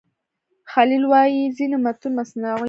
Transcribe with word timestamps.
خلیل 0.71 1.03
وايي 1.11 1.41
ځینې 1.57 1.77
متون 1.83 2.11
مصنوعي 2.19 2.55
دي. 2.57 2.59